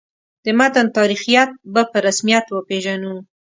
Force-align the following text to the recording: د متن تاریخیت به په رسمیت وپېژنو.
د 0.45 0.47
متن 0.59 0.87
تاریخیت 0.97 1.49
به 1.73 1.81
په 1.91 1.97
رسمیت 2.07 2.45
وپېژنو. 2.49 3.15